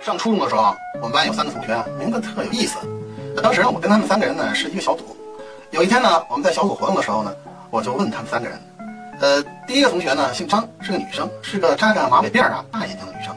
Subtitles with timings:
[0.00, 2.78] 上初中的时候，我们班有三个同学，名字特有意思。
[3.42, 5.16] 当时我跟他们三个人呢是一个小组。
[5.70, 7.30] 有一天呢，我们在小组活动的时候呢，
[7.70, 8.58] 我就问他们三个人，
[9.20, 13.36] 呃，第一个同学呢姓张，是个女生，是个扎着马尾辫儿啊大眼睛的女生。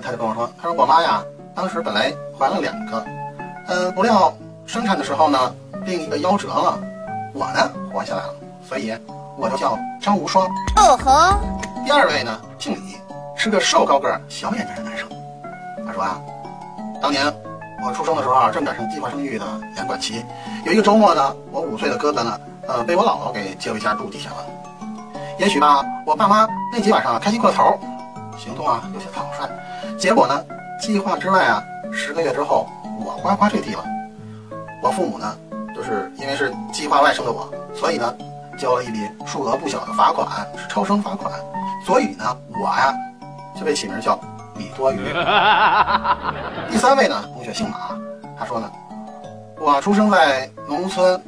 [0.00, 1.22] 她就跟我说，她说我妈呀，
[1.54, 3.04] 当时本来怀了两个，
[3.66, 4.32] 呃，不料
[4.66, 5.52] 生产的时候呢，
[5.84, 6.78] 另一个夭折了，
[7.34, 8.34] 我呢活下来了，
[8.66, 8.96] 所以
[9.36, 10.46] 我就叫张无双。
[10.76, 11.38] 哦吼。
[11.84, 12.40] 第二位呢
[13.38, 15.08] 是个瘦高个儿、小眼睛的男生。
[15.86, 16.20] 他说啊，
[17.00, 17.32] 当年
[17.86, 19.46] 我出生的时候啊，正赶上计划生育的
[19.76, 20.24] 两管期。
[20.64, 24.36] 有一个周末呢，我五岁的哥哥呢，呃，被我姥姥给接回家住地下了。
[25.38, 27.78] 也许吧，我爸妈那几晚上开心过头，
[28.36, 29.48] 行动啊有些草率。
[29.96, 30.44] 结果呢，
[30.80, 31.62] 计划之外啊，
[31.92, 32.66] 十个月之后，
[32.98, 33.84] 我呱呱坠地了。
[34.82, 35.32] 我父母呢，
[35.76, 38.12] 就是因为是计划外生的我，所以呢，
[38.58, 40.26] 交了一笔数额不小的罚款，
[40.56, 41.32] 是超生罚款。
[41.86, 42.92] 所以呢，我呀，
[43.58, 44.18] 就被起名叫。
[44.56, 44.98] 李多余。
[46.68, 47.96] 第三位呢，同学姓马，
[48.36, 48.68] 他说呢，
[49.60, 51.22] 我出生在农村，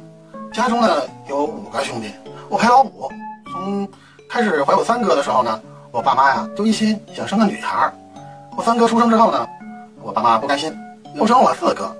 [0.51, 2.13] 家中呢有五个兄弟，
[2.49, 3.09] 我排老五。
[3.49, 3.87] 从
[4.29, 5.61] 开始怀我三哥的时候呢，
[5.91, 7.89] 我爸妈呀就一心想生个女孩。
[8.57, 9.47] 我三哥出生之后呢，
[10.01, 10.77] 我爸妈不甘心，
[11.15, 11.95] 又生了我四哥。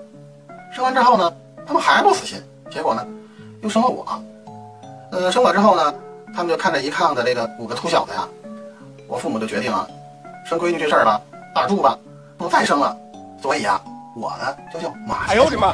[0.74, 1.34] 生完之后呢，
[1.66, 3.08] 他们还不死心，结果呢，
[3.62, 4.06] 又生了我。
[5.14, 5.94] 呃，生我之后呢，
[6.36, 8.28] 他们就看着一炕的这个五个秃小子呀，
[9.08, 9.88] 我父母就决定啊。
[10.46, 11.22] 生闺女这事儿吧，
[11.54, 11.98] 打住吧，
[12.38, 12.96] 不再生了。
[13.42, 13.82] 所以啊，
[14.16, 15.26] 我呢就叫马。
[15.28, 15.74] 哎呦我的妈！